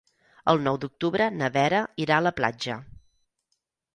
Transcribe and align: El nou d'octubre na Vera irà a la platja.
El 0.53 0.61
nou 0.67 0.79
d'octubre 0.85 1.27
na 1.41 1.49
Vera 1.57 1.83
irà 2.05 2.17
a 2.21 2.25
la 2.29 2.33
platja. 2.39 2.79